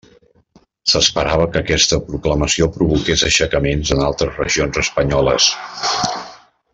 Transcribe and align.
S'esperava 0.93 1.45
que 1.55 1.59
aquesta 1.61 1.99
proclamació 2.07 2.69
provoqués 2.79 3.25
aixecaments 3.29 3.95
en 3.99 4.03
altres 4.09 4.43
regions 4.43 4.81
espanyoles. 4.87 5.51